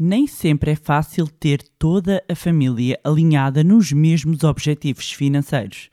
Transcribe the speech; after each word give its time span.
Nem 0.00 0.28
sempre 0.28 0.70
é 0.70 0.76
fácil 0.76 1.26
ter 1.26 1.60
toda 1.76 2.22
a 2.28 2.34
família 2.36 3.00
alinhada 3.02 3.64
nos 3.64 3.90
mesmos 3.90 4.44
objetivos 4.44 5.10
financeiros. 5.10 5.90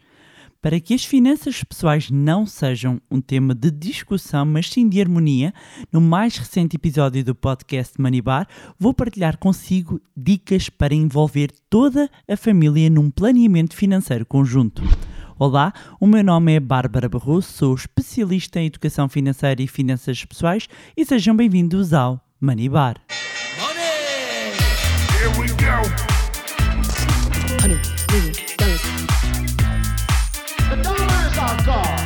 Para 0.61 0.79
que 0.79 0.93
as 0.93 1.03
finanças 1.03 1.63
pessoais 1.63 2.11
não 2.11 2.45
sejam 2.45 3.01
um 3.09 3.19
tema 3.19 3.55
de 3.55 3.71
discussão, 3.71 4.45
mas 4.45 4.69
sim 4.69 4.87
de 4.87 5.01
harmonia, 5.01 5.51
no 5.91 5.99
mais 5.99 6.37
recente 6.37 6.75
episódio 6.75 7.23
do 7.23 7.33
podcast 7.33 7.99
Manibar, 7.99 8.47
vou 8.77 8.93
partilhar 8.93 9.39
consigo 9.39 9.99
dicas 10.15 10.69
para 10.69 10.93
envolver 10.93 11.49
toda 11.67 12.07
a 12.29 12.37
família 12.37 12.91
num 12.91 13.09
planeamento 13.09 13.75
financeiro 13.75 14.25
conjunto. 14.25 14.83
Olá, 15.39 15.73
o 15.99 16.05
meu 16.05 16.23
nome 16.23 16.53
é 16.53 16.59
Bárbara 16.59 17.09
Barroso, 17.09 17.51
sou 17.51 17.73
especialista 17.73 18.59
em 18.59 18.67
educação 18.67 19.09
financeira 19.09 19.63
e 19.63 19.67
finanças 19.67 20.23
pessoais 20.23 20.69
e 20.95 21.03
sejam 21.03 21.35
bem-vindos 21.35 21.91
ao 21.91 22.23
Manibar. 22.39 23.04
Here 25.25 25.39
we 25.39 25.47
go. 25.47 25.81
Dollars. 31.65 32.05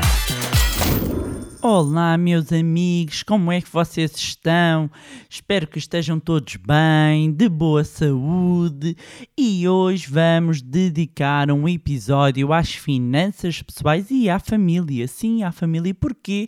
Olá, 1.61 2.17
meus 2.17 2.53
amigos, 2.53 3.21
como 3.21 3.51
é 3.51 3.59
que 3.59 3.69
vocês 3.69 4.15
estão? 4.15 4.89
Espero 5.29 5.67
que 5.67 5.77
estejam 5.77 6.17
todos 6.17 6.55
bem, 6.55 7.33
de 7.33 7.49
boa 7.49 7.83
saúde. 7.83 8.95
E 9.37 9.67
hoje 9.67 10.07
vamos 10.09 10.61
dedicar 10.61 11.51
um 11.51 11.67
episódio 11.67 12.53
às 12.53 12.71
finanças 12.71 13.61
pessoais 13.61 14.09
e 14.09 14.29
à 14.29 14.39
família. 14.39 15.05
Sim, 15.09 15.43
à 15.43 15.51
família. 15.51 15.93
Porquê? 15.93 16.47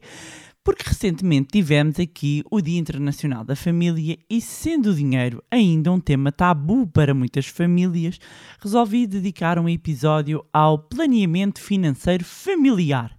Porque 0.64 0.84
recentemente 0.88 1.50
tivemos 1.52 2.00
aqui 2.00 2.44
o 2.52 2.62
Dia 2.62 2.80
Internacional 2.80 3.44
da 3.44 3.56
Família 3.56 4.18
e, 4.30 4.40
sendo 4.40 4.92
o 4.92 4.96
dinheiro 4.96 5.44
ainda 5.50 5.92
um 5.92 6.00
tema 6.00 6.32
tabu 6.32 6.86
para 6.86 7.14
muitas 7.14 7.48
famílias, 7.48 8.20
resolvi 8.62 9.08
dedicar 9.08 9.58
um 9.58 9.68
episódio 9.68 10.46
ao 10.54 10.78
planeamento 10.78 11.60
financeiro 11.60 12.24
familiar 12.24 13.18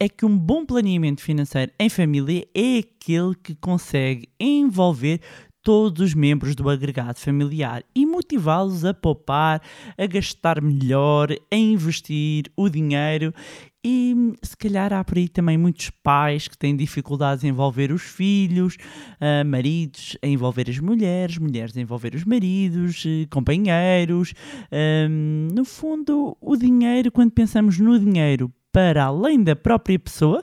é 0.00 0.08
que 0.08 0.26
um 0.26 0.36
bom 0.36 0.66
planeamento 0.66 1.22
financeiro 1.22 1.70
em 1.78 1.88
família 1.88 2.44
é 2.52 2.78
aquele 2.78 3.36
que 3.40 3.54
consegue 3.54 4.28
envolver 4.38 5.20
todos 5.62 6.08
os 6.08 6.14
membros 6.14 6.54
do 6.56 6.68
agregado 6.68 7.18
familiar 7.18 7.82
e 7.94 8.04
motivá-los 8.04 8.84
a 8.84 8.92
poupar, 8.92 9.62
a 9.96 10.06
gastar 10.06 10.60
melhor, 10.60 11.30
a 11.50 11.56
investir 11.56 12.44
o 12.56 12.68
dinheiro. 12.68 13.32
E 13.84 14.32
se 14.42 14.56
calhar 14.56 14.94
há 14.94 15.04
por 15.04 15.18
aí 15.18 15.28
também 15.28 15.58
muitos 15.58 15.90
pais 15.90 16.48
que 16.48 16.56
têm 16.56 16.74
dificuldades 16.74 17.44
em 17.44 17.48
envolver 17.48 17.92
os 17.92 18.00
filhos, 18.00 18.78
ah, 19.20 19.44
maridos 19.44 20.16
a 20.22 20.26
envolver 20.26 20.70
as 20.70 20.78
mulheres, 20.78 21.36
mulheres 21.36 21.76
a 21.76 21.80
envolver 21.80 22.14
os 22.14 22.24
maridos, 22.24 23.04
eh, 23.06 23.26
companheiros. 23.28 24.32
Ahm, 24.72 25.48
no 25.54 25.66
fundo, 25.66 26.34
o 26.40 26.56
dinheiro, 26.56 27.12
quando 27.12 27.32
pensamos 27.32 27.78
no 27.78 27.98
dinheiro 27.98 28.50
para 28.72 29.04
além 29.04 29.42
da 29.42 29.54
própria 29.54 29.98
pessoa, 29.98 30.42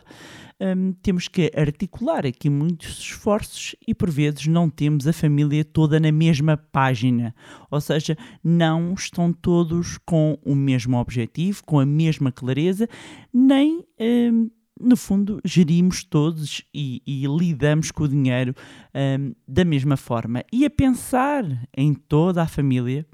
temos 1.02 1.28
que 1.28 1.52
articular 1.56 2.26
aqui 2.26 2.50
muitos 2.50 3.00
esforços 3.00 3.76
e 3.88 3.96
por 3.96 4.10
vezes 4.10 4.48
não 4.48 4.70
temos 4.70 5.08
a 5.08 5.14
família 5.14 5.66
toda 5.66 6.00
na 6.00 6.12
mesma 6.12 6.58
página, 6.58 7.34
ou 7.70 7.82
seja, 7.82 8.18
não 8.44 8.94
estão 8.94 9.34
todos 9.34 9.98
com 10.06 10.38
o 10.46 10.56
mesmo 10.56 10.98
objetivo, 10.98 11.64
com 11.66 11.80
a 11.80 11.86
mesma 11.86 12.32
clareza, 12.32 12.88
nem 13.34 13.86
no 14.80 14.98
fundo, 14.98 15.40
gerimos 15.46 16.04
todos 16.04 16.64
e, 16.74 17.02
e 17.06 17.26
lidamos 17.28 17.92
com 17.92 18.04
o 18.04 18.08
dinheiro 18.08 18.56
da 19.48 19.64
mesma 19.64 19.96
forma. 19.96 20.44
E 20.52 20.66
a 20.66 20.70
pensar 20.70 21.46
em 21.76 21.94
toda 21.94 22.42
a 22.42 22.48
família, 22.48 23.06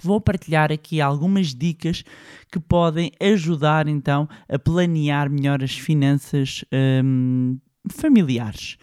vou 0.00 0.20
partilhar 0.20 0.72
aqui 0.72 1.00
algumas 1.00 1.54
dicas 1.54 2.02
que 2.50 2.58
podem 2.58 3.12
ajudar 3.20 3.88
então 3.88 4.28
a 4.48 4.58
planear 4.58 5.30
melhor 5.30 5.62
as 5.62 5.72
finanças 5.72 6.64
hum, 7.04 7.58
familiares. 7.90 8.76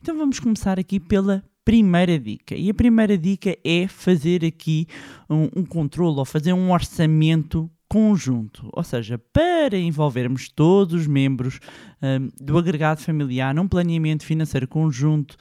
Então 0.00 0.16
vamos 0.16 0.38
começar 0.38 0.78
aqui 0.78 1.00
pela 1.00 1.42
primeira 1.64 2.18
dica. 2.18 2.54
E 2.54 2.70
a 2.70 2.74
primeira 2.74 3.18
dica 3.18 3.56
é 3.64 3.88
fazer 3.88 4.44
aqui 4.44 4.86
um, 5.28 5.48
um 5.56 5.64
controle 5.64 6.18
ou 6.18 6.24
fazer 6.24 6.52
um 6.52 6.70
orçamento 6.70 7.68
conjunto, 7.88 8.68
ou 8.72 8.82
seja, 8.82 9.18
para 9.32 9.76
envolvermos 9.78 10.48
todos 10.48 10.94
os 10.94 11.06
membros 11.06 11.60
hum, 12.02 12.28
do 12.40 12.58
agregado 12.58 13.00
familiar 13.00 13.54
num 13.54 13.68
planeamento 13.68 14.24
financeiro 14.24 14.66
conjunto, 14.66 15.36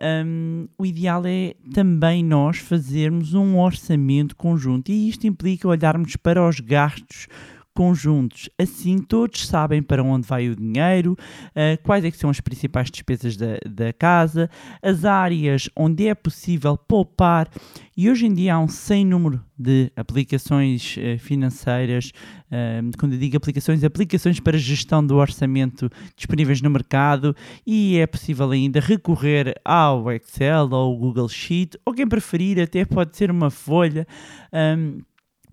um, 0.00 0.68
o 0.78 0.86
ideal 0.86 1.22
é 1.26 1.54
também 1.72 2.24
nós 2.24 2.58
fazermos 2.58 3.34
um 3.34 3.58
orçamento 3.58 4.36
conjunto. 4.36 4.90
E 4.90 5.08
isto 5.08 5.26
implica 5.26 5.68
olharmos 5.68 6.16
para 6.16 6.46
os 6.46 6.60
gastos 6.60 7.26
conjuntos. 7.78 8.50
Assim 8.58 8.98
todos 8.98 9.46
sabem 9.46 9.80
para 9.80 10.02
onde 10.02 10.26
vai 10.26 10.48
o 10.48 10.56
dinheiro, 10.56 11.12
uh, 11.12 11.80
quais 11.84 12.04
é 12.04 12.10
são 12.10 12.28
as 12.28 12.40
principais 12.40 12.90
despesas 12.90 13.36
da, 13.36 13.56
da 13.64 13.92
casa, 13.92 14.50
as 14.82 15.04
áreas 15.04 15.70
onde 15.76 16.08
é 16.08 16.14
possível 16.14 16.76
poupar 16.76 17.48
e 17.96 18.10
hoje 18.10 18.26
em 18.26 18.34
dia 18.34 18.54
há 18.54 18.58
um 18.58 18.66
sem 18.66 19.06
número 19.06 19.40
de 19.56 19.92
aplicações 19.94 20.96
uh, 20.96 21.20
financeiras, 21.20 22.10
uh, 22.46 22.90
quando 22.98 23.12
eu 23.12 23.18
digo 23.20 23.36
aplicações, 23.36 23.84
aplicações 23.84 24.40
para 24.40 24.58
gestão 24.58 25.06
do 25.06 25.14
orçamento 25.14 25.88
disponíveis 26.16 26.60
no 26.60 26.70
mercado 26.70 27.32
e 27.64 27.96
é 27.98 28.08
possível 28.08 28.50
ainda 28.50 28.80
recorrer 28.80 29.54
ao 29.64 30.10
Excel 30.10 30.68
ou 30.72 30.74
ao 30.74 30.96
Google 30.96 31.28
Sheet 31.28 31.78
ou 31.86 31.94
quem 31.94 32.08
preferir 32.08 32.60
até 32.60 32.84
pode 32.84 33.16
ser 33.16 33.30
uma 33.30 33.50
folha. 33.50 34.04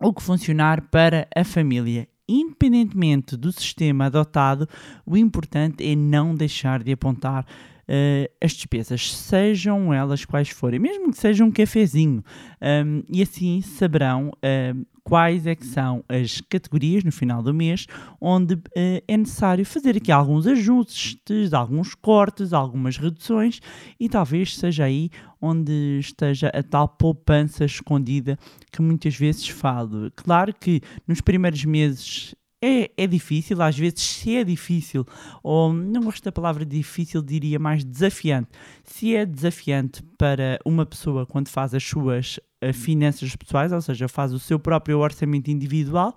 O 0.01 0.13
que 0.13 0.21
funcionar 0.21 0.81
para 0.89 1.25
a 1.33 1.43
família 1.45 2.07
independentemente 2.27 3.37
do 3.37 3.51
sistema 3.51 4.05
adotado, 4.05 4.67
o 5.05 5.15
importante 5.15 5.83
é 5.85 5.95
não 5.95 6.33
deixar 6.35 6.83
de 6.83 6.91
apontar 6.91 7.43
uh, 7.43 8.31
as 8.43 8.53
despesas, 8.53 9.13
sejam 9.13 9.93
elas 9.93 10.25
quais 10.25 10.49
forem, 10.49 10.79
mesmo 10.79 11.11
que 11.11 11.17
seja 11.17 11.43
um 11.43 11.51
cafezinho, 11.51 12.23
um, 12.61 13.03
e 13.09 13.21
assim 13.21 13.61
saberão 13.61 14.29
uh, 14.29 14.94
quais 15.05 15.45
é 15.45 15.55
que 15.55 15.65
são 15.65 16.03
as 16.09 16.41
categorias 16.41 17.03
no 17.03 17.11
final 17.11 17.43
do 17.43 17.53
mês 17.53 17.85
onde 18.19 18.55
uh, 18.55 18.59
é 19.07 19.15
necessário 19.15 19.63
fazer 19.63 19.95
aqui 19.95 20.11
alguns 20.11 20.47
ajustes, 20.47 21.53
alguns 21.53 21.93
cortes, 21.93 22.51
algumas 22.51 22.97
reduções 22.97 23.59
e 23.99 24.09
talvez 24.09 24.57
seja 24.57 24.85
aí 24.85 25.11
onde 25.39 25.99
esteja 25.99 26.49
a 26.49 26.63
tal 26.63 26.89
poupança 26.89 27.63
escondida 27.63 28.37
que 28.71 28.81
muitas 28.81 29.15
vezes 29.15 29.47
falo. 29.47 30.11
Claro 30.15 30.53
que 30.53 30.81
nos 31.07 31.21
primeiros 31.21 31.63
meses 31.63 32.35
é, 32.63 32.89
é 32.97 33.05
difícil, 33.05 33.61
às 33.61 33.77
vezes 33.77 34.01
se 34.01 34.35
é 34.35 34.43
difícil, 34.43 35.05
ou 35.43 35.71
não 35.71 36.01
gosto 36.01 36.23
da 36.23 36.31
palavra 36.31 36.65
difícil, 36.65 37.21
diria 37.21 37.59
mais 37.59 37.83
desafiante. 37.83 38.49
Se 38.83 39.15
é 39.15 39.23
desafiante 39.23 40.01
para 40.17 40.57
uma 40.65 40.83
pessoa 40.83 41.27
quando 41.27 41.47
faz 41.47 41.75
as 41.75 41.83
suas 41.83 42.39
finanças 42.73 43.35
pessoais, 43.35 43.71
ou 43.71 43.81
seja, 43.81 44.07
faz 44.07 44.33
o 44.33 44.39
seu 44.39 44.59
próprio 44.59 44.99
orçamento 44.99 45.49
individual, 45.49 46.15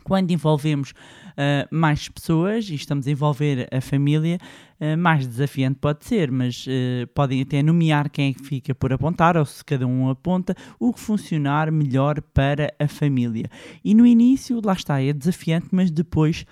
quando 0.00 0.30
envolvemos 0.30 0.90
uh, 0.90 1.68
mais 1.70 2.08
pessoas 2.08 2.68
e 2.68 2.74
estamos 2.74 3.06
a 3.06 3.10
envolver 3.10 3.68
a 3.72 3.80
família, 3.80 4.38
uh, 4.80 4.96
mais 4.98 5.26
desafiante 5.26 5.78
pode 5.78 6.04
ser, 6.04 6.30
mas 6.30 6.66
uh, 6.66 7.06
podem 7.14 7.42
até 7.42 7.62
nomear 7.62 8.10
quem 8.10 8.30
é 8.30 8.34
que 8.34 8.42
fica 8.42 8.74
por 8.74 8.92
apontar 8.92 9.36
ou 9.36 9.44
se 9.44 9.64
cada 9.64 9.86
um 9.86 10.08
aponta 10.08 10.54
o 10.78 10.92
que 10.92 11.00
funcionar 11.00 11.70
melhor 11.70 12.20
para 12.20 12.72
a 12.78 12.88
família. 12.88 13.48
E 13.84 13.94
no 13.94 14.06
início, 14.06 14.60
lá 14.64 14.72
está, 14.72 15.00
é 15.00 15.12
desafiante, 15.12 15.68
mas 15.70 15.90
depois 15.90 16.44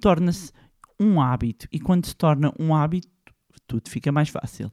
torna-se 0.00 0.52
um 1.00 1.20
hábito 1.20 1.66
e 1.72 1.80
quando 1.80 2.06
se 2.06 2.16
torna 2.16 2.52
um 2.58 2.74
hábito, 2.74 3.08
tudo 3.66 3.88
fica 3.88 4.12
mais 4.12 4.28
fácil. 4.28 4.70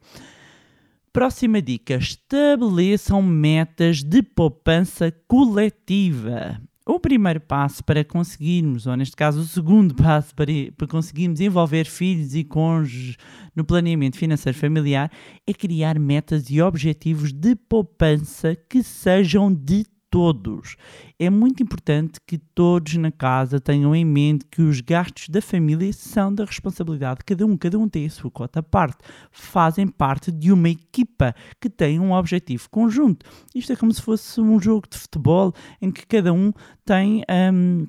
Próxima 1.14 1.62
dica: 1.62 1.96
estabeleçam 1.96 3.22
metas 3.22 4.02
de 4.02 4.24
poupança 4.24 5.12
coletiva. 5.28 6.62
O 6.86 7.00
primeiro 7.02 7.42
passo 7.42 7.84
para 7.84 8.04
conseguirmos, 8.04 8.88
ou 8.88 8.96
neste 8.96 9.16
caso 9.16 9.42
o 9.42 9.46
segundo 9.46 9.94
passo 10.02 10.34
para, 10.34 10.52
para 10.78 10.88
conseguirmos 10.88 11.42
envolver 11.42 11.86
filhos 11.86 12.34
e 12.34 12.46
cônjuges 12.46 13.18
no 13.54 13.66
planeamento 13.66 14.18
financeiro 14.18 14.58
familiar, 14.58 15.12
é 15.46 15.54
criar 15.54 16.00
metas 16.00 16.50
e 16.50 16.62
objetivos 16.62 17.34
de 17.34 17.56
poupança 17.56 18.56
que 18.56 18.82
sejam 18.82 19.54
de 19.54 19.86
todos. 20.12 20.76
É 21.18 21.30
muito 21.30 21.64
importante 21.64 22.20
que 22.28 22.38
todos 22.38 22.96
na 22.96 23.12
casa 23.12 23.62
tenham 23.62 23.96
em 23.96 24.04
mente 24.04 24.46
que 24.46 24.62
os 24.62 24.82
gastos 24.82 25.30
da 25.30 25.42
família 25.42 25.92
são 25.94 26.36
da 26.36 26.44
responsabilidade 26.44 27.20
de 27.20 27.26
cada 27.26 27.46
um, 27.46 27.58
cada 27.58 27.80
um 27.80 27.88
tem 27.88 28.06
a 28.06 28.10
sua 28.10 28.30
cota 28.30 28.60
à 28.60 28.64
parte, 28.64 28.98
fazem 29.32 29.88
parte 29.88 30.32
de 30.32 30.52
uma 30.52 30.70
equipa 30.70 31.34
que 31.60 31.70
tem 31.70 32.00
um 32.00 32.12
objetivo 32.12 32.70
conjunto. 32.70 33.26
Isto 33.56 33.72
é 33.72 33.76
como 33.76 33.94
se 33.94 34.02
fosse 34.02 34.42
um 34.42 34.60
jogo 34.60 34.88
de 34.90 34.98
futebol 34.98 35.54
em 35.82 35.90
que 35.90 36.06
cada 36.06 36.34
um 36.34 36.52
tem. 36.86 37.24
Um, 37.54 37.88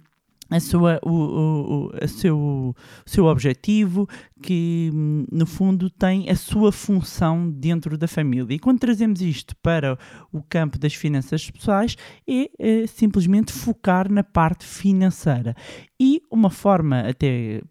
a 0.52 0.60
sua, 0.60 1.00
o, 1.02 1.10
o, 1.10 1.86
o, 2.04 2.08
seu, 2.08 2.38
o 2.38 2.74
seu 3.06 3.26
objetivo, 3.26 4.08
que 4.42 4.90
no 5.30 5.46
fundo 5.46 5.88
tem 5.88 6.28
a 6.28 6.34
sua 6.36 6.72
função 6.72 7.50
dentro 7.50 7.96
da 7.96 8.08
família. 8.08 8.54
E 8.54 8.58
quando 8.58 8.80
trazemos 8.80 9.20
isto 9.20 9.54
para 9.62 9.98
o 10.32 10.42
campo 10.42 10.78
das 10.78 10.94
finanças 10.94 11.50
pessoais, 11.50 11.96
é, 12.28 12.50
é 12.58 12.86
simplesmente 12.86 13.52
focar 13.52 14.10
na 14.10 14.22
parte 14.24 14.64
financeira. 14.66 15.54
E 16.00 16.20
uma 16.30 16.50
forma 16.50 17.00
até 17.00 17.62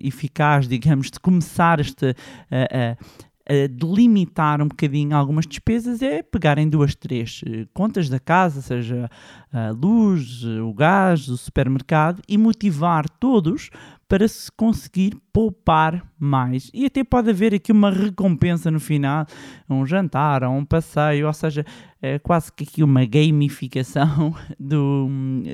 eficaz, 0.00 0.68
digamos, 0.68 1.10
de 1.10 1.18
começar 1.18 1.80
esta. 1.80 2.14
a- 2.50 2.92
a- 2.92 3.29
delimitar 3.68 4.60
um 4.62 4.68
bocadinho 4.68 5.16
algumas 5.16 5.46
despesas 5.46 6.02
é 6.02 6.22
pegarem 6.22 6.68
duas, 6.68 6.94
três 6.94 7.40
eh, 7.46 7.66
contas 7.74 8.08
da 8.08 8.18
casa, 8.20 8.60
seja 8.62 9.10
a 9.52 9.70
luz, 9.70 10.42
eh, 10.44 10.60
o 10.60 10.72
gás, 10.72 11.28
o 11.28 11.36
supermercado 11.36 12.22
e 12.28 12.38
motivar 12.38 13.08
todos 13.08 13.70
para 14.08 14.26
se 14.26 14.50
conseguir 14.52 15.16
poupar 15.32 16.04
mais. 16.18 16.70
E 16.74 16.84
até 16.86 17.02
pode 17.04 17.30
haver 17.30 17.54
aqui 17.54 17.70
uma 17.72 17.90
recompensa 17.90 18.70
no 18.70 18.80
final, 18.80 19.26
um 19.68 19.86
jantar 19.86 20.42
ou 20.44 20.52
um 20.52 20.64
passeio, 20.64 21.26
ou 21.26 21.32
seja, 21.32 21.64
é 22.02 22.18
quase 22.18 22.52
que 22.52 22.64
aqui 22.64 22.82
uma 22.82 23.04
gamificação 23.04 24.34
do, 24.58 25.08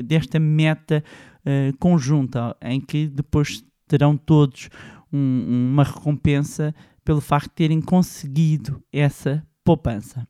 desta 0.04 0.38
meta 0.38 1.02
eh, 1.44 1.72
conjunta, 1.78 2.56
em 2.62 2.80
que 2.80 3.06
depois 3.06 3.64
terão 3.88 4.16
todos 4.16 4.68
um- 5.12 5.70
uma 5.72 5.84
recompensa 5.84 6.74
pelo 7.06 7.20
facto 7.20 7.50
de 7.50 7.54
terem 7.54 7.80
conseguido 7.80 8.82
essa 8.92 9.46
poupança. 9.64 10.26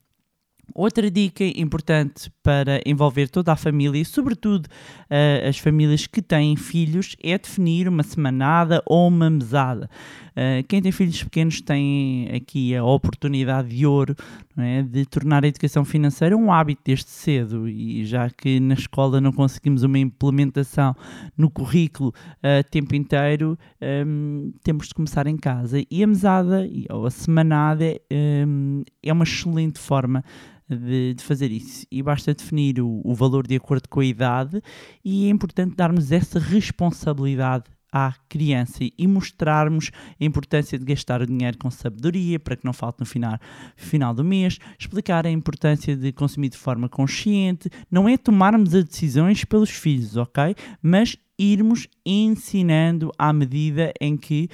Outra 0.74 1.10
dica 1.10 1.42
importante 1.42 2.30
para 2.46 2.80
envolver 2.86 3.28
toda 3.28 3.52
a 3.52 3.56
família 3.56 4.00
e, 4.00 4.04
sobretudo, 4.04 4.68
eh, 5.10 5.44
as 5.48 5.58
famílias 5.58 6.06
que 6.06 6.22
têm 6.22 6.54
filhos 6.54 7.16
é 7.20 7.36
definir 7.36 7.88
uma 7.88 8.04
semanada 8.04 8.80
ou 8.86 9.08
uma 9.08 9.28
mesada. 9.28 9.90
Eh, 10.36 10.62
quem 10.68 10.80
tem 10.80 10.92
filhos 10.92 11.24
pequenos 11.24 11.60
tem 11.60 12.30
aqui 12.32 12.76
a 12.76 12.84
oportunidade 12.84 13.70
de 13.70 13.84
ouro 13.84 14.14
é, 14.56 14.80
de 14.80 15.04
tornar 15.04 15.44
a 15.44 15.48
educação 15.48 15.84
financeira 15.84 16.36
um 16.36 16.52
hábito 16.52 16.82
desde 16.84 17.10
cedo 17.10 17.68
e 17.68 18.04
já 18.04 18.30
que 18.30 18.60
na 18.60 18.74
escola 18.74 19.20
não 19.20 19.32
conseguimos 19.32 19.82
uma 19.82 19.98
implementação 19.98 20.94
no 21.36 21.50
currículo 21.50 22.14
a 22.42 22.62
tempo 22.62 22.94
inteiro, 22.94 23.58
hum, 24.06 24.52
temos 24.62 24.86
de 24.86 24.94
começar 24.94 25.26
em 25.26 25.36
casa. 25.36 25.82
E 25.90 26.02
a 26.02 26.06
mesada 26.06 26.64
ou 26.90 27.06
a 27.06 27.10
semanada 27.10 28.00
hum, 28.46 28.84
é 29.02 29.12
uma 29.12 29.24
excelente 29.24 29.80
forma 29.80 30.22
de, 30.68 31.14
de 31.14 31.22
fazer 31.22 31.50
isso. 31.50 31.86
E 31.90 32.02
basta 32.02 32.34
definir 32.34 32.80
o, 32.80 33.00
o 33.04 33.14
valor 33.14 33.46
de 33.46 33.56
acordo 33.56 33.88
com 33.88 34.00
a 34.00 34.04
idade 34.04 34.62
e 35.04 35.26
é 35.26 35.30
importante 35.30 35.76
darmos 35.76 36.12
essa 36.12 36.38
responsabilidade 36.38 37.64
à 37.92 38.12
criança 38.28 38.78
e 38.82 39.06
mostrarmos 39.06 39.90
a 40.20 40.24
importância 40.24 40.78
de 40.78 40.84
gastar 40.84 41.22
o 41.22 41.26
dinheiro 41.26 41.56
com 41.56 41.70
sabedoria 41.70 42.38
para 42.38 42.56
que 42.56 42.64
não 42.64 42.72
falte 42.72 43.00
no 43.00 43.06
final, 43.06 43.38
final 43.74 44.12
do 44.12 44.24
mês, 44.24 44.58
explicar 44.78 45.26
a 45.26 45.30
importância 45.30 45.96
de 45.96 46.12
consumir 46.12 46.50
de 46.50 46.58
forma 46.58 46.88
consciente, 46.88 47.70
não 47.90 48.08
é 48.08 48.18
tomarmos 48.18 48.74
as 48.74 48.84
decisões 48.84 49.44
pelos 49.44 49.70
filhos, 49.70 50.16
ok? 50.16 50.54
Mas 50.82 51.16
irmos 51.38 51.86
ensinando 52.04 53.12
à 53.18 53.32
medida 53.32 53.92
em 54.00 54.16
que 54.16 54.48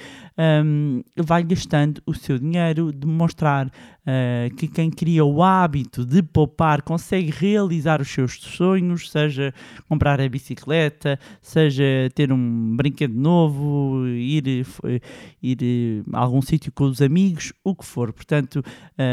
hum, 0.65 1.01
vai 1.17 1.43
gastando 1.43 2.01
o 2.05 2.13
seu 2.13 2.37
dinheiro, 2.37 2.91
demonstrar 2.91 3.71
ah, 4.05 4.49
que 4.57 4.67
quem 4.67 4.91
cria 4.91 5.23
o 5.23 5.41
hábito 5.41 6.05
de 6.05 6.21
poupar 6.21 6.81
consegue 6.81 7.31
realizar 7.31 8.01
os 8.01 8.09
seus 8.09 8.33
sonhos, 8.33 9.09
seja 9.09 9.53
comprar 9.87 10.19
a 10.19 10.27
bicicleta, 10.27 11.17
seja 11.41 11.83
ter 12.13 12.31
um 12.31 12.75
brinquedo 12.75 13.13
novo, 13.13 14.05
ir, 14.07 14.65
ir 15.41 15.57
eh, 15.61 16.03
a 16.11 16.19
algum 16.19 16.41
sítio 16.41 16.71
com 16.71 16.85
os 16.85 17.01
amigos, 17.01 17.53
o 17.63 17.73
que 17.73 17.85
for. 17.85 18.11
Portanto, 18.11 18.61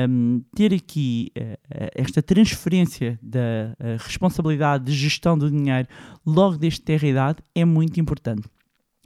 hum, 0.08 0.42
ter 0.56 0.74
aqui 0.74 1.30
eh, 1.36 1.58
esta 1.94 2.20
transferência 2.20 3.18
da 3.22 3.76
responsabilidade 3.98 4.84
de 4.84 4.92
gestão 4.92 5.38
do 5.38 5.50
dinheiro 5.50 5.88
logo 6.26 6.56
desde 6.56 6.80
ter 6.80 7.02
idade 7.04 7.38
é 7.54 7.64
muito 7.64 8.00
importante. 8.00 8.48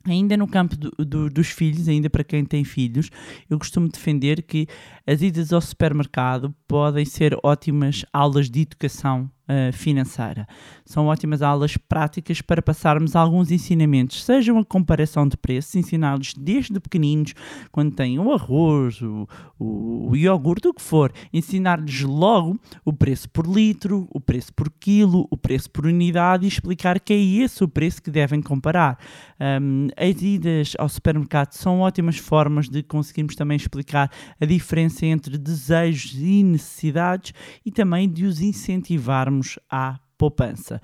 Ainda 0.07 0.37
no 0.37 0.47
campo 0.47 0.77
do- 0.77 0.91
do- 1.05 1.31
dos 1.31 1.49
filhos, 1.49 1.89
ainda 1.89 2.11
para 2.11 2.23
quem 2.23 2.45
tem 2.45 2.63
filhos, 2.63 3.09
eu 3.49 3.59
costumo 3.59 3.89
defender 3.89 4.43
que 4.43 4.67
as 5.07 5.23
idas 5.23 5.53
ao 5.53 5.61
supermercado 5.63 6.55
podem 6.69 7.05
ser 7.07 7.37
ótimas 7.43 8.05
aulas 8.13 8.51
de 8.51 8.61
educação 8.61 9.31
ah, 9.47 9.71
financeira. 9.73 10.47
São 10.87 11.09
ótimas 11.09 11.43
aulas 11.43 11.77
práticas 11.77 12.41
para 12.41 12.63
passarmos 12.63 13.15
alguns 13.15 13.51
ensinamentos, 13.51 14.25
sejam 14.25 14.59
a 14.59 14.65
comparação 14.65 15.29
de 15.29 15.37
preços, 15.37 15.75
ensiná-los 15.75 16.33
desde 16.33 16.81
pequeninos, 16.81 17.35
quando 17.71 17.95
têm 17.95 18.19
o 18.19 18.33
arroz, 18.33 19.03
o, 19.03 19.29
o, 19.59 20.09
o 20.11 20.17
iogurte, 20.17 20.69
o 20.69 20.73
que 20.73 20.81
for, 20.81 21.13
ensinar-lhes 21.31 22.01
logo 22.01 22.59
o 22.87 22.93
preço 22.93 23.29
por 23.29 23.47
litro, 23.47 24.09
o 24.11 24.19
preço 24.19 24.51
por 24.55 24.71
quilo, 24.81 25.29
o 25.31 25.37
preço 25.37 25.71
por 25.71 25.85
unidade 25.85 26.47
e 26.47 26.49
explicar 26.49 26.99
que 26.99 27.13
é 27.13 27.19
esse 27.19 27.63
o 27.63 27.69
preço 27.69 28.03
que 28.03 28.11
devem 28.11 28.41
comparar. 28.41 28.99
Um, 29.39 29.89
as 29.95 30.23
idas 30.23 30.73
ao 30.79 30.89
supermercado 30.89 31.53
são 31.53 31.81
ótimas 31.81 32.17
formas 32.17 32.67
de 32.67 32.83
conseguirmos 32.83 33.35
também 33.35 33.57
explicar 33.57 34.11
a 34.41 34.47
diferença 34.47 35.05
entre 35.05 35.37
desejos 35.37 36.15
e 36.15 36.43
necessidades 36.43 37.35
e 37.65 37.71
também 37.71 38.09
de 38.09 38.25
os 38.25 38.41
incentivarmos 38.41 39.34
à 39.71 39.99
poupança. 40.17 40.81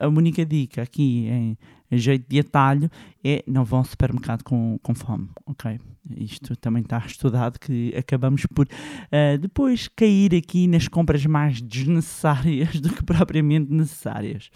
A, 0.00 0.08
única 0.08 0.44
dica 0.44 0.82
aqui 0.82 1.26
em, 1.28 1.58
jeito 1.98 2.28
de 2.28 2.40
atalho 2.40 2.90
é 3.24 3.42
não 3.46 3.64
vão 3.64 3.78
ao 3.80 3.84
supermercado 3.84 4.42
com, 4.42 4.78
com 4.82 4.94
fome, 4.94 5.28
ok? 5.46 5.80
Isto 6.16 6.54
também 6.56 6.82
está 6.82 6.98
estudado 6.98 7.58
que 7.58 7.94
acabamos 7.96 8.46
por 8.46 8.68
ah, 9.10 9.36
depois 9.38 9.88
cair 9.88 10.34
aqui 10.34 10.66
nas 10.66 10.88
compras 10.88 11.24
mais 11.26 11.60
desnecessárias 11.60 12.78
do 12.80 12.92
que 12.92 13.02
propriamente 13.04 13.72
necessárias. 13.72 14.50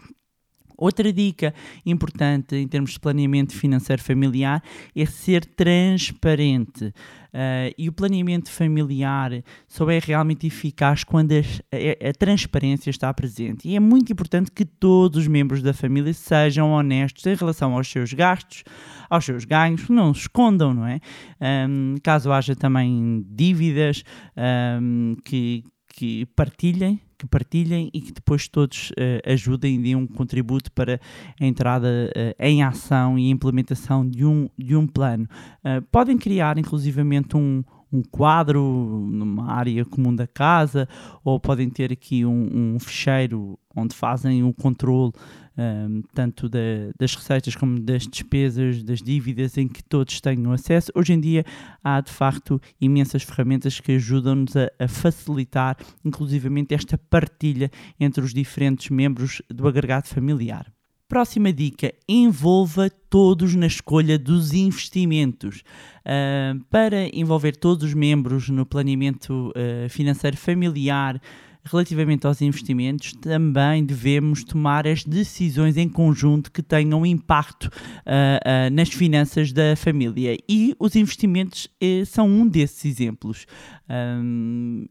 Outra 0.81 1.13
dica 1.13 1.55
importante 1.85 2.57
em 2.57 2.67
termos 2.67 2.93
de 2.93 3.01
planeamento 3.01 3.55
financeiro 3.55 4.03
familiar 4.03 4.63
é 4.97 5.05
ser 5.05 5.45
transparente. 5.45 6.93
Ah, 7.33 7.73
e 7.79 7.89
o 7.89 7.93
planeamento 7.93 8.51
familiar 8.51 9.43
só 9.69 9.89
é 9.91 9.99
realmente 9.99 10.47
eficaz 10.47 11.05
quando 11.05 11.33
a, 11.33 12.09
a 12.09 12.13
transparência 12.13 12.91
está 12.91 13.13
presente. 13.13 13.69
E 13.69 13.77
é 13.77 13.81
muito 13.81 14.13
importante 14.13 14.51
que 14.51 14.65
todos 14.65 15.21
os 15.21 15.29
membros 15.29 15.63
da 15.63 15.73
família 15.73 16.13
sejam 16.13 16.73
honestos 16.73 17.25
em 17.27 17.35
relação 17.35 17.75
aos 17.75 17.89
seus 17.89 18.13
gastos, 18.13 18.65
aos 19.09 19.25
seus 19.25 19.45
ganhos, 19.45 19.89
não 19.89 20.13
se 20.15 20.23
escondam, 20.23 20.75
não 20.75 20.87
é? 20.87 21.01
Ahm, 21.41 21.97
caso 22.03 22.33
haja 22.33 22.57
também 22.57 23.25
dívidas, 23.29 24.03
ahm, 24.37 25.15
que, 25.25 25.65
que 26.01 26.25
partilhem 26.35 26.99
que 27.19 27.27
partilhem 27.27 27.91
e 27.93 28.01
que 28.01 28.13
depois 28.13 28.49
todos 28.49 28.91
eh, 28.97 29.21
ajudem 29.27 29.75
e 29.75 29.79
deem 29.83 29.95
um 29.95 30.07
contributo 30.07 30.73
para 30.73 30.99
a 31.39 31.45
entrada 31.45 32.11
eh, 32.17 32.35
em 32.41 32.63
ação 32.63 33.19
e 33.19 33.29
implementação 33.29 34.09
de 34.09 34.25
um, 34.25 34.49
de 34.57 34.75
um 34.75 34.87
plano. 34.87 35.29
Eh, 35.63 35.83
podem 35.93 36.17
criar 36.17 36.57
inclusivamente 36.57 37.37
um, 37.37 37.63
um 37.93 38.03
quadro 38.03 38.63
numa 39.11 39.53
área 39.53 39.85
comum 39.85 40.15
da 40.15 40.27
casa 40.27 40.89
ou 41.25 41.41
podem 41.41 41.69
ter 41.69 41.93
aqui 41.93 42.25
um, 42.25 42.75
um 42.75 42.79
fecheiro 42.79 43.59
onde 43.75 43.95
fazem 43.95 44.43
o 44.43 44.53
controle 44.53 45.13
um, 45.57 46.03
tanto 46.15 46.49
da- 46.49 46.59
das 46.99 47.15
receitas 47.15 47.55
como 47.55 47.79
das 47.81 48.07
despesas, 48.07 48.83
das 48.83 49.01
dívidas, 49.03 49.57
em 49.59 49.69
que 49.69 49.83
todos 49.83 50.21
tenham 50.21 50.53
acesso. 50.53 50.91
Hoje 50.95 51.13
em 51.13 51.21
dia 51.21 51.45
há 51.83 52.01
de 52.01 52.11
facto 52.11 52.61
imensas 52.81 53.23
ferramentas 53.23 53.79
que 53.79 53.93
ajudam-nos 53.93 54.57
a, 54.57 54.71
a 54.79 54.89
facilitar, 54.89 55.77
inclusivamente, 56.05 56.75
esta 56.75 56.97
partilha 56.97 57.71
entre 57.99 58.25
os 58.25 58.33
diferentes 58.33 58.91
membros 58.91 59.43
do 59.49 59.69
agregado 59.69 60.09
familiar. 60.09 60.73
Próxima 61.11 61.53
dica: 61.53 61.93
envolva 62.09 62.89
todos 62.89 63.57
na 63.57 63.67
escolha 63.67 64.17
dos 64.17 64.53
investimentos. 64.53 65.65
Ah, 66.05 66.55
para 66.71 67.09
envolver 67.13 67.57
todos 67.57 67.85
os 67.89 67.95
membros 67.95 68.49
no 68.49 68.65
planeamento 68.65 69.53
ah, 69.57 69.89
financeiro 69.89 70.37
familiar 70.37 71.21
relativamente 71.65 72.27
aos 72.27 72.41
investimentos, 72.41 73.13
também 73.13 73.85
devemos 73.85 74.45
tomar 74.45 74.87
as 74.87 75.05
decisões 75.05 75.77
em 75.77 75.89
conjunto 75.89 76.51
que 76.51 76.63
tenham 76.63 77.05
impacto 77.05 77.71
ah, 78.07 78.41
ah, 78.45 78.71
nas 78.71 78.89
finanças 78.89 79.53
da 79.53 79.77
família. 79.77 80.37
E 80.49 80.75
os 80.79 80.97
investimentos 80.97 81.69
eh, 81.81 82.05
são 82.05 82.29
um 82.29 82.47
desses 82.47 82.85
exemplos. 82.85 83.47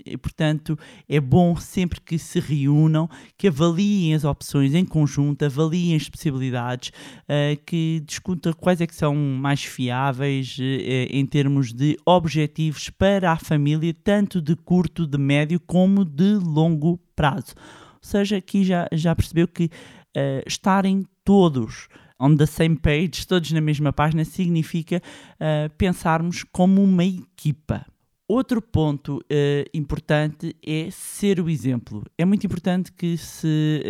E, 0.05 0.17
portanto, 0.17 0.77
é 1.07 1.19
bom 1.19 1.55
sempre 1.55 2.01
que 2.01 2.19
se 2.19 2.39
reúnam, 2.39 3.09
que 3.37 3.47
avaliem 3.47 4.13
as 4.13 4.25
opções 4.25 4.73
em 4.73 4.83
conjunto, 4.83 5.43
avaliem 5.45 5.95
as 5.95 6.09
possibilidades, 6.09 6.91
ah, 7.27 7.55
que 7.65 8.03
discutam 8.05 8.51
quais 8.53 8.81
é 8.81 8.87
que 8.87 8.95
são 8.95 9.15
mais 9.15 9.63
fiáveis 9.63 10.57
eh, 10.59 11.07
em 11.11 11.25
termos 11.25 11.71
de 11.71 11.97
objetivos 12.05 12.89
para 12.89 13.31
a 13.31 13.37
família, 13.37 13.93
tanto 14.03 14.41
de 14.41 14.55
curto, 14.55 15.07
de 15.07 15.17
médio, 15.17 15.59
como 15.59 16.03
de 16.03 16.33
longo 16.35 16.99
prazo. 17.15 17.55
Ou 17.93 17.99
seja, 18.01 18.37
aqui 18.37 18.63
já, 18.63 18.87
já 18.91 19.15
percebeu 19.15 19.47
que 19.47 19.69
ah, 20.15 20.43
estarem 20.45 21.05
todos 21.23 21.87
on 22.19 22.35
the 22.35 22.45
same 22.45 22.75
page, 22.75 23.25
todos 23.25 23.51
na 23.51 23.61
mesma 23.61 23.93
página, 23.93 24.25
significa 24.25 25.01
uh, 25.35 25.69
pensarmos 25.77 26.43
como 26.43 26.83
uma 26.83 27.05
equipa. 27.05 27.85
Outro 28.31 28.61
ponto 28.61 29.17
uh, 29.17 29.69
importante 29.73 30.55
é 30.63 30.91
ser 30.91 31.39
o 31.39 31.49
exemplo. 31.49 32.03
É 32.15 32.23
muito 32.23 32.45
importante 32.45 32.91
que 32.91 33.17
se 33.17 33.83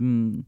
uh, 0.00 0.44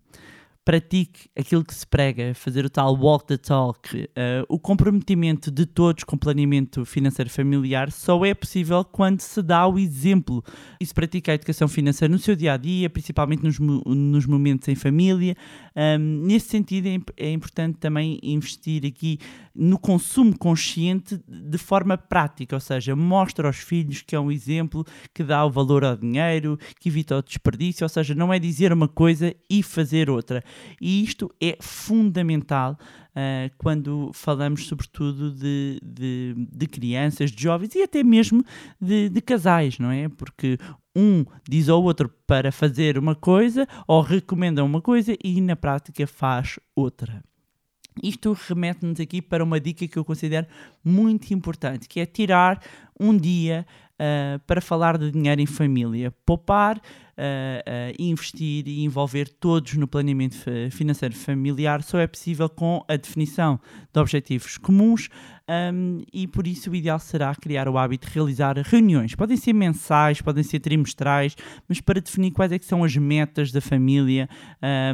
pratique 0.65 1.29
aquilo 1.37 1.65
que 1.65 1.75
se 1.75 1.87
prega, 1.87 2.35
fazer 2.35 2.65
o 2.65 2.71
tal 2.71 2.95
walk 2.95 3.27
the 3.27 3.37
talk. 3.37 3.97
Uh, 3.97 4.09
o 4.49 4.59
comprometimento 4.59 5.51
de 5.51 5.67
todos 5.67 6.05
com 6.05 6.15
o 6.15 6.19
planeamento 6.19 6.85
financeiro 6.85 7.29
familiar 7.29 7.91
só 7.91 8.25
é 8.25 8.33
possível 8.33 8.85
quando 8.85 9.21
se 9.21 9.43
dá 9.43 9.67
o 9.67 9.79
exemplo 9.79 10.43
e 10.81 10.87
se 10.87 10.95
pratica 10.95 11.33
a 11.33 11.35
educação 11.35 11.67
financeira 11.67 12.13
no 12.13 12.19
seu 12.19 12.37
dia 12.37 12.53
a 12.53 12.57
dia, 12.57 12.89
principalmente 12.89 13.43
nos, 13.43 13.59
nos 13.59 14.27
momentos 14.27 14.69
em 14.69 14.77
família. 14.77 15.37
Um, 15.75 16.27
nesse 16.27 16.49
sentido, 16.49 16.87
é, 16.87 16.99
é, 17.17 17.33
importante 17.33 17.79
também 17.79 18.21
investir 18.23 18.87
aqui 18.87 19.19
no 19.55 19.79
consumo 19.79 20.39
consciente 20.39 21.21
de 21.27 21.59
forma 21.59 21.99
prática, 21.99 22.55
ou 22.55 22.61
seja, 22.61 22.95
mostra 22.95 23.49
aos 23.49 23.57
filhos 23.57 24.03
que 24.03 24.15
é 24.15 24.21
um 24.21 24.31
exemplo 24.31 24.85
que 25.13 25.25
dá 25.25 25.45
o 25.45 25.51
valor 25.51 25.85
ao 25.85 25.97
dinheiro, 25.97 26.59
que 26.79 26.89
evita 26.89 27.17
o 27.17 27.23
desperdício, 27.23 27.85
ou 27.85 27.89
seja, 27.89 28.15
não 28.15 28.33
é 28.33 28.39
dizer 28.39 28.73
uma 28.73 28.89
coisa 28.89 29.35
e 29.51 29.63
fazer 29.63 30.09
outra. 30.09 30.43
E 30.81 31.03
isto 31.03 31.31
é 31.41 31.57
fundamental 31.61 32.79
uh, 33.11 33.51
quando 33.59 34.11
falamos, 34.13 34.67
sobretudo, 34.67 35.33
de, 35.33 35.79
de, 35.83 36.35
de, 36.51 36.67
crianças, 36.67 37.31
de 37.31 37.43
jovens 37.43 37.75
e 37.75 37.83
até 37.83 38.03
mesmo 38.03 38.45
de, 38.81 39.09
de 39.09 39.21
casais, 39.21 39.79
não 39.79 39.91
é? 39.91 40.09
Porque 40.09 40.59
um 40.95 41.25
diz 41.49 41.69
ao 41.69 41.83
outro 41.83 42.09
para 42.27 42.53
fazer 42.53 42.99
uma 42.99 43.15
coisa 43.15 43.67
ou 43.87 44.01
recomenda 44.01 44.63
uma 44.65 44.81
coisa 44.81 45.17
e 45.23 45.41
na 45.41 45.57
prática 45.57 46.07
faz 46.07 46.59
outra. 46.75 47.23
Isto 48.03 48.33
remete-nos 48.33 49.01
aqui 49.01 49.21
para 49.21 49.45
uma 49.45 49.61
dica 49.61 49.87
que 49.87 49.99
eu 49.99 50.05
considero 50.05 50.47
muito 50.85 51.33
importante, 51.35 51.89
que 51.89 52.01
é 52.01 52.07
tirar 52.07 52.63
um 52.99 53.17
dia 53.17 53.67
uh, 53.95 54.39
para 54.47 54.61
falar 54.61 54.97
de 54.97 55.11
dinheiro 55.11 55.41
em 55.41 55.47
família. 55.47 56.11
Poupar, 56.25 56.81
uh, 57.19 57.95
investir 57.99 58.67
e 58.67 58.85
envolver 58.85 59.29
todos 59.29 59.75
no 59.75 59.87
planeamento 59.87 60.37
financeiro 60.71 61.15
familiar 61.15 61.83
só 61.83 61.99
é 61.99 62.07
possível 62.07 62.49
com 62.49 62.85
a 62.89 62.97
definição 62.97 63.61
de 63.93 64.01
objetivos 64.01 64.59
comuns, 64.59 65.09
um, 65.49 66.03
e 66.13 66.27
por 66.27 66.47
isso 66.47 66.71
o 66.71 66.75
ideal 66.75 66.99
será 66.99 67.35
criar 67.35 67.69
o 67.69 67.77
hábito 67.77 68.07
de 68.07 68.15
realizar 68.15 68.57
reuniões. 68.59 69.15
Podem 69.15 69.37
ser 69.37 69.53
mensais, 69.53 70.23
podem 70.23 70.43
ser 70.43 70.61
trimestrais, 70.61 71.37
mas 71.69 71.81
para 71.81 72.01
definir 72.01 72.31
quais 72.31 72.53
é 72.53 72.59
são 72.63 72.85
as 72.85 72.97
metas 72.97 73.51
da 73.51 73.61
família, 73.61 74.29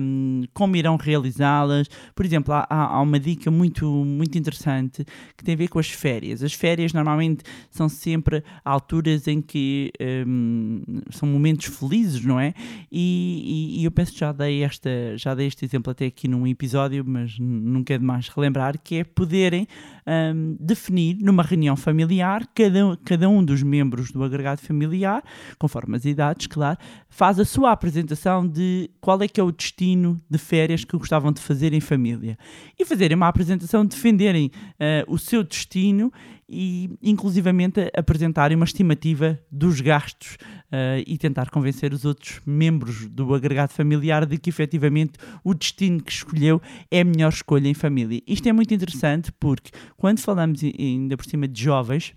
um, 0.01 0.43
como 0.55 0.75
irão 0.75 0.97
realizá-las. 0.97 1.87
Por 2.15 2.25
exemplo, 2.25 2.55
há, 2.55 2.67
há, 2.69 3.01
uma 3.01 3.21
dica 3.21 3.51
muito, 3.51 3.87
muito 3.87 4.39
interessante 4.39 5.05
que 5.37 5.45
tem 5.45 5.55
a 5.55 5.59
ver 5.59 5.69
com 5.69 5.79
as 5.79 5.91
férias. 5.91 6.43
As 6.43 6.55
férias 6.55 6.95
normalmente 6.95 7.45
são 7.71 7.89
sempre 7.89 8.43
alturas 8.65 9.29
em 9.29 9.43
que 9.43 9.93
um, 10.27 10.83
são 11.11 11.29
momentos 11.29 11.67
felizes, 11.67 12.08
não 12.25 12.39
é? 12.39 12.55
E, 12.91 13.77
e, 13.77 13.81
e 13.81 13.85
eu 13.85 13.91
penso 13.91 14.13
que 14.13 14.19
já 14.19 14.33
dei, 14.33 14.63
esta, 14.63 14.91
já 15.17 15.35
dei 15.35 15.47
este 15.47 15.65
exemplo 15.65 15.91
até 15.91 16.07
aqui 16.07 16.29
num 16.29 16.47
episódio, 16.47 17.05
mas 17.07 17.39
nunca 17.39 17.95
é 17.95 17.99
demais 17.99 18.29
relembrar, 18.29 18.79
que 18.79 18.97
é 18.97 19.05
poderem 19.05 19.67
um, 20.07 20.57
definir 20.59 21.17
numa 21.21 21.43
reunião 21.43 21.77
familiar, 21.77 22.47
cada, 22.55 22.99
cada 23.05 23.29
um 23.29 23.45
dos 23.45 23.63
membros 23.63 24.11
do 24.11 24.23
agregado 24.23 24.61
familiar, 24.61 25.23
conforme 25.59 25.97
as 25.97 26.05
idades, 26.05 26.47
claro, 26.47 26.79
faz 27.09 27.39
a 27.39 27.45
sua 27.45 27.73
apresentação 27.73 28.47
de 28.47 28.91
qual 29.01 29.21
é 29.23 29.29
que 29.29 29.41
é 29.41 29.45
o 29.45 29.53
destino 29.53 30.21
de 30.31 30.39
férias 30.39 30.85
que 30.85 30.97
gostavam 30.97 31.33
de 31.33 31.41
fazer 31.41 31.73
em 31.73 31.81
família. 31.81 32.39
E 32.79 32.85
fazerem 32.85 33.17
uma 33.17 33.29
apresentação, 33.29 33.85
defenderem 33.85 34.51
uh, 34.75 35.13
o 35.13 35.19
seu 35.19 35.43
destino 35.43 36.13
e, 36.49 36.91
inclusivamente, 37.03 37.91
apresentarem 37.95 38.57
uma 38.57 38.65
estimativa 38.65 39.39
dos 39.51 39.81
gastos 39.81 40.35
uh, 40.73 41.03
e 41.07 41.19
tentar 41.19 41.51
convencer 41.51 41.93
os 41.93 42.05
outros 42.05 42.41
membros 42.47 43.07
do 43.07 43.35
agregado 43.35 43.73
familiar 43.73 44.25
de 44.25 44.39
que, 44.39 44.49
efetivamente, 44.49 45.19
o 45.45 45.53
destino 45.53 46.03
que 46.03 46.11
escolheu 46.11 46.61
é 46.91 47.01
a 47.01 47.05
melhor 47.05 47.31
escolha 47.31 47.69
em 47.69 47.75
família. 47.75 48.23
Isto 48.27 48.49
é 48.49 48.53
muito 48.53 48.73
interessante 48.73 49.31
porque, 49.33 49.71
quando 49.97 50.21
falamos 50.21 50.63
ainda 50.63 51.17
por 51.17 51.27
cima 51.27 51.47
de 51.47 51.63
jovens, 51.63 52.15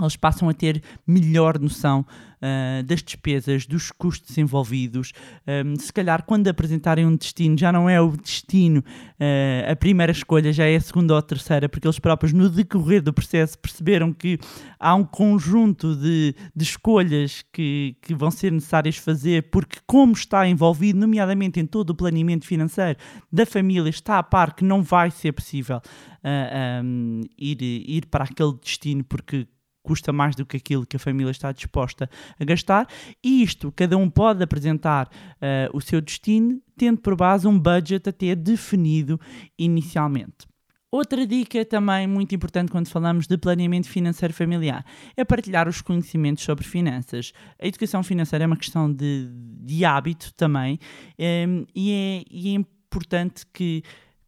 eles 0.00 0.16
passam 0.16 0.48
a 0.48 0.54
ter 0.54 0.82
melhor 1.06 1.58
noção 1.58 2.04
uh, 2.44 2.82
das 2.82 3.02
despesas, 3.02 3.66
dos 3.66 3.90
custos 3.90 4.36
envolvidos. 4.36 5.12
Um, 5.46 5.76
se 5.76 5.92
calhar, 5.92 6.24
quando 6.24 6.48
apresentarem 6.48 7.06
um 7.06 7.16
destino, 7.16 7.56
já 7.56 7.72
não 7.72 7.88
é 7.88 8.00
o 8.00 8.16
destino 8.16 8.80
uh, 8.80 9.72
a 9.72 9.76
primeira 9.76 10.12
escolha, 10.12 10.52
já 10.52 10.64
é 10.64 10.76
a 10.76 10.80
segunda 10.80 11.14
ou 11.14 11.18
a 11.18 11.22
terceira, 11.22 11.68
porque 11.68 11.86
eles 11.86 11.98
próprios, 11.98 12.32
no 12.32 12.48
decorrer 12.50 13.02
do 13.02 13.12
processo, 13.12 13.58
perceberam 13.58 14.12
que 14.12 14.38
há 14.78 14.94
um 14.94 15.04
conjunto 15.04 15.94
de, 15.96 16.34
de 16.54 16.64
escolhas 16.64 17.44
que, 17.52 17.96
que 18.02 18.14
vão 18.14 18.30
ser 18.30 18.52
necessárias 18.52 18.96
fazer, 18.96 19.44
porque, 19.50 19.78
como 19.86 20.12
está 20.12 20.46
envolvido, 20.46 20.98
nomeadamente 20.98 21.60
em 21.60 21.66
todo 21.66 21.90
o 21.90 21.94
planeamento 21.94 22.46
financeiro 22.46 22.98
da 23.32 23.46
família, 23.46 23.88
está 23.88 24.18
a 24.18 24.22
par 24.22 24.54
que 24.54 24.64
não 24.64 24.82
vai 24.82 25.10
ser 25.10 25.32
possível 25.32 25.80
uh, 26.24 26.84
um, 26.84 27.20
ir, 27.38 27.62
ir 27.62 28.06
para 28.06 28.24
aquele 28.24 28.54
destino, 28.54 29.04
porque 29.04 29.46
custa 29.84 30.12
mais 30.12 30.34
do 30.34 30.44
que 30.44 30.56
aquilo 30.56 30.86
que 30.86 30.96
a 30.96 30.98
família 30.98 31.30
está 31.30 31.52
disposta 31.52 32.10
a 32.40 32.44
gastar, 32.44 32.88
e 33.22 33.42
isto, 33.42 33.70
cada 33.70 33.96
um 33.96 34.10
pode 34.10 34.42
apresentar 34.42 35.06
uh, 35.06 35.76
o 35.76 35.80
seu 35.80 36.00
destino, 36.00 36.60
tendo 36.76 36.98
por 36.98 37.14
base 37.14 37.46
um 37.46 37.56
budget 37.56 38.08
até 38.08 38.34
definido 38.34 39.20
inicialmente. 39.56 40.48
Outra 40.90 41.26
dica 41.26 41.64
também 41.64 42.06
muito 42.06 42.36
importante 42.36 42.70
quando 42.70 42.86
falamos 42.86 43.26
de 43.26 43.36
planeamento 43.36 43.88
financeiro 43.88 44.32
familiar 44.32 44.86
é 45.16 45.24
partilhar 45.24 45.68
os 45.68 45.80
conhecimentos 45.80 46.44
sobre 46.44 46.64
finanças. 46.64 47.32
A 47.60 47.66
educação 47.66 48.00
financeira 48.04 48.44
é 48.44 48.46
uma 48.46 48.56
questão 48.56 48.92
de, 48.92 49.28
de 49.60 49.84
hábito 49.84 50.32
também 50.34 50.78
um, 51.18 51.24
ehm, 51.24 51.64
e, 51.74 51.90
é, 51.90 52.24
e 52.30 52.48
é 52.48 52.52
importante 52.52 53.44
que 53.52 53.82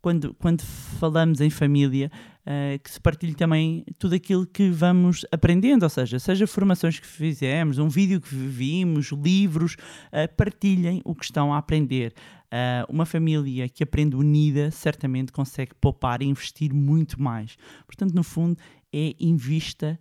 quando, 0.07 0.35
quando 0.35 0.63
falamos 0.63 1.41
em 1.41 1.51
família, 1.51 2.13
uh, 2.47 2.79
que 2.81 2.89
se 2.89 3.01
partilhe 3.01 3.35
também 3.35 3.85
tudo 3.99 4.15
aquilo 4.15 4.47
que 4.47 4.71
vamos 4.71 5.27
aprendendo, 5.33 5.83
ou 5.83 5.89
seja, 5.89 6.21
seja 6.21 6.47
formações 6.47 7.01
que 7.01 7.07
fizemos, 7.09 7.79
um 7.79 7.89
vídeo 7.89 8.21
que 8.21 8.33
vimos, 8.33 9.11
livros, 9.11 9.75
uh, 9.75 10.33
partilhem 10.37 11.03
o 11.05 11.13
que 11.13 11.25
estão 11.25 11.53
a 11.53 11.59
aprender. 11.59 12.15
Uh, 12.45 12.87
uma 12.89 13.05
família 13.05 13.69
que 13.69 13.83
aprende 13.83 14.15
unida 14.15 14.71
certamente 14.71 15.33
consegue 15.33 15.73
poupar 15.75 16.23
e 16.23 16.27
investir 16.27 16.73
muito 16.73 17.21
mais. 17.21 17.57
Portanto, 17.85 18.15
no 18.15 18.23
fundo, 18.23 18.57
é 18.93 19.13
invista 19.19 19.99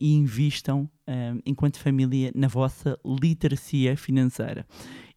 e 0.00 0.14
invistam 0.14 0.88
enquanto 1.44 1.80
família 1.80 2.30
na 2.32 2.46
vossa 2.46 2.96
literacia 3.04 3.96
financeira. 3.96 4.64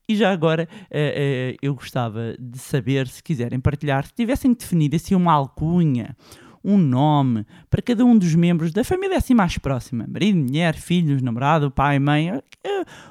E 0.10 0.16
já 0.16 0.32
agora 0.32 0.70
uh, 0.72 0.86
uh, 0.86 1.58
eu 1.62 1.76
gostava 1.76 2.34
de 2.40 2.58
saber, 2.58 3.08
se 3.08 3.22
quiserem 3.22 3.60
partilhar, 3.60 4.06
se 4.06 4.14
tivessem 4.14 4.54
definido 4.54 4.96
assim 4.96 5.14
uma 5.14 5.34
alcunha, 5.34 6.16
um 6.64 6.78
nome 6.78 7.46
para 7.70 7.82
cada 7.82 8.06
um 8.06 8.18
dos 8.18 8.34
membros 8.34 8.72
da 8.72 8.86
família 8.86 9.18
assim 9.18 9.34
mais 9.34 9.58
próxima: 9.58 10.06
marido, 10.08 10.38
mulher, 10.38 10.76
filhos, 10.76 11.22
namorado, 11.22 11.70
pai, 11.70 12.00
mãe, 12.00 12.32
uh, 12.32 12.42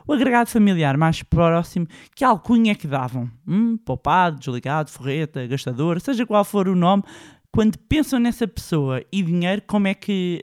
o 0.07 0.13
agregado 0.15 0.49
familiar 0.49 0.97
mais 0.97 1.23
próximo, 1.23 1.87
que 2.15 2.25
alcunha 2.25 2.73
é 2.73 2.75
que 2.75 2.87
davam? 2.87 3.31
Hum, 3.47 3.77
poupado, 3.77 4.39
desligado, 4.39 4.91
forreta, 4.91 5.47
gastador, 5.47 6.01
seja 6.01 6.25
qual 6.25 6.47
for 6.47 6.67
o 6.67 6.75
nome, 6.75 7.03
quando 7.53 7.79
pensam 7.79 8.19
nessa 8.19 8.49
pessoa 8.49 9.03
e 9.13 9.23
dinheiro, 9.23 9.61
como 9.67 9.87
é 9.87 9.93
que 9.93 10.43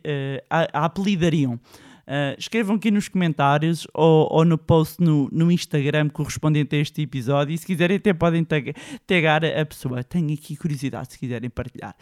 a, 0.51 0.81
a 0.81 0.85
apelidariam? 0.85 1.59
Uh, 2.05 2.35
escrevam 2.37 2.75
aqui 2.75 2.91
nos 2.91 3.07
comentários 3.07 3.87
ou, 3.93 4.27
ou 4.29 4.43
no 4.43 4.57
post 4.57 5.01
no, 5.01 5.29
no, 5.31 5.49
Instagram 5.49 6.09
correspondente 6.09 6.75
a 6.75 6.79
este 6.79 7.01
episódio 7.01 7.53
e 7.53 7.57
se 7.57 7.65
quiserem 7.65 7.95
até 7.95 8.13
podem 8.13 8.43
tag, 8.43 8.73
tagar 9.07 9.45
a 9.45 9.65
pessoa. 9.65 10.03
Tenho 10.03 10.33
aqui 10.33 10.57
curiosidade 10.57 11.13
se 11.13 11.19
quiserem 11.19 11.49
partilhar. 11.49 11.95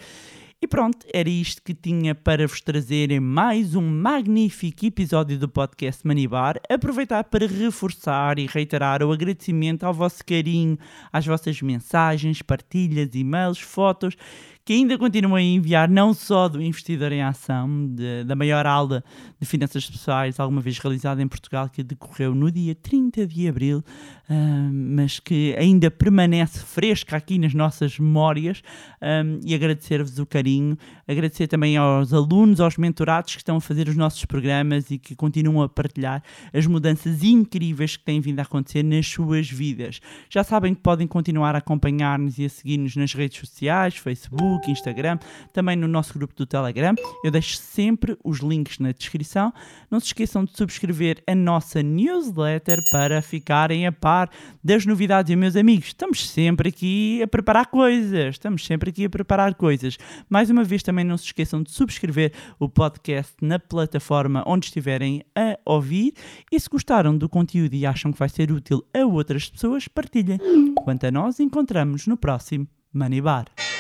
E 0.63 0.67
pronto, 0.67 1.08
era 1.12 1.27
isto 1.27 1.60
que 1.63 1.74
tinha 1.74 2.13
para 2.13 2.48
vos 2.48 2.62
trazer 2.62 3.10
em 3.10 3.20
mais 3.20 3.74
um 3.74 3.81
magnífico 3.81 4.86
episódio 4.86 5.36
do 5.39 5.50
podcast 5.50 6.05
Manibar. 6.05 6.62
Aproveitar 6.70 7.24
para 7.24 7.48
reforçar 7.48 8.38
e 8.38 8.46
reiterar 8.46 9.01
o 9.01 9.12
agradecimento 9.12 9.84
ao 9.84 9.93
vosso 9.93 10.24
carinho, 10.24 10.77
às 11.12 11.25
vossas 11.25 11.60
mensagens, 11.63 12.43
partilhas, 12.43 13.10
e-mails, 13.15 13.60
fotos 13.60 14.15
que 14.63 14.73
ainda 14.73 14.97
continuam 14.97 15.35
a 15.35 15.41
enviar, 15.41 15.89
não 15.89 16.13
só 16.13 16.47
do 16.47 16.61
Investidor 16.61 17.11
em 17.11 17.21
Ação, 17.23 17.87
de- 17.95 18.23
da 18.23 18.35
maior 18.35 18.65
aula 18.67 19.03
de 19.39 19.45
finanças 19.47 19.89
pessoais 19.89 20.39
alguma 20.39 20.61
vez 20.61 20.77
realizada 20.77 21.21
em 21.21 21.27
Portugal, 21.27 21.67
que 21.67 21.81
decorreu 21.81 22.35
no 22.35 22.51
dia 22.51 22.75
30 22.75 23.25
de 23.25 23.47
abril, 23.47 23.83
ah, 24.29 24.69
mas 24.71 25.19
que 25.19 25.55
ainda 25.57 25.89
permanece 25.89 26.59
fresca 26.59 27.17
aqui 27.17 27.39
nas 27.39 27.53
nossas 27.55 27.97
memórias, 27.97 28.61
ah, 29.01 29.23
e 29.43 29.55
agradecer-vos 29.55 30.19
o 30.19 30.25
carinho, 30.27 30.77
agradecer 31.07 31.47
também 31.47 31.75
aos 31.77 32.13
alunos, 32.13 32.59
aos 32.61 32.77
mentorados 32.77 33.33
que 33.33 33.41
estão 33.41 33.57
a 33.57 33.61
fazer 33.61 33.87
os 33.87 33.95
nossos 33.95 34.25
programas 34.25 34.91
e 34.91 34.99
que 34.99 35.15
continuam 35.15 35.63
a 35.63 35.69
partilhar 35.69 36.21
as 36.53 36.67
mudanças 36.67 37.23
incríveis 37.23 37.97
que 37.97 38.03
têm 38.03 38.21
vindo 38.21 38.39
a 38.39 38.43
acontecer 38.43 38.83
nas 38.83 39.07
suas 39.07 39.49
vidas. 39.49 39.99
Já 40.29 40.43
sabem 40.43 40.75
que 40.75 40.81
podem 40.81 41.07
continuar 41.07 41.55
a 41.55 41.57
acompanhar-nos 41.57 42.37
e 42.37 42.45
a 42.45 42.49
seguir-nos 42.49 42.95
nas 42.95 43.13
redes 43.13 43.39
sociais, 43.39 43.95
Facebook, 43.95 44.50
Instagram, 44.70 45.17
também 45.53 45.75
no 45.75 45.88
nosso 45.88 46.13
grupo 46.13 46.36
do 46.36 46.46
Telegram. 46.46 46.93
Eu 47.24 47.31
deixo 47.31 47.58
sempre 47.58 48.17
os 48.24 48.39
links 48.39 48.79
na 48.79 48.91
descrição. 48.91 49.53
Não 49.89 50.00
se 50.00 50.08
esqueçam 50.08 50.43
de 50.43 50.55
subscrever 50.55 51.24
a 51.27 51.36
nossa 51.36 51.81
newsletter 51.81 52.79
para 52.91 53.22
ficarem 53.22 53.88
a 53.88 53.91
par 53.91 54.29
das 54.63 54.86
novidades. 54.86 55.31
E, 55.31 55.36
meus 55.36 55.55
amigos, 55.55 55.88
estamos 55.88 56.29
sempre 56.29 56.70
aqui 56.70 57.22
a 57.22 57.27
preparar 57.27 57.67
coisas. 57.67 58.36
Estamos 58.36 58.65
sempre 58.65 58.89
aqui 58.89 59.05
a 59.05 59.10
preparar 59.10 59.55
coisas. 59.55 59.98
Mais 60.29 60.50
uma 60.50 60.63
vez, 60.63 60.84
também 60.84 61.05
não 61.05 61.17
se 61.17 61.25
esqueçam 61.25 61.63
de 61.63 61.72
subscrever 61.72 62.34
o 62.60 62.67
podcast 62.67 63.34
na 63.41 63.60
plataforma 63.60 64.43
onde 64.46 64.65
estiverem 64.65 65.24
a 65.36 65.58
ouvir. 65.65 66.13
E 66.51 66.60
se 66.60 66.70
gostaram 66.70 67.17
do 67.17 67.29
conteúdo 67.29 67.74
e 67.74 67.86
acham 67.86 68.12
que 68.12 68.20
vai 68.20 68.29
ser 68.29 68.51
útil 68.51 68.84
a 68.93 69.05
outras 69.05 69.50
pessoas, 69.50 69.88
partilhem. 69.88 70.39
Quanto 70.84 71.05
a 71.05 71.12
nós, 71.12 71.39
encontramos 71.39 72.08
no 72.08 72.17
próximo 72.17 72.67
Money 72.93 73.22
Bar. 73.22 73.70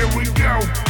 Here 0.00 0.08
we 0.16 0.24
go. 0.32 0.89